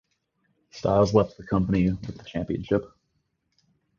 [0.71, 2.91] Styles left the company with the championship.